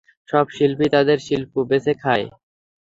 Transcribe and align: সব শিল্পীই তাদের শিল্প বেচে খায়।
সব 0.29 0.45
শিল্পীই 0.55 0.93
তাদের 0.95 1.17
শিল্প 1.27 1.53
বেচে 1.69 1.93
খায়। 2.01 2.25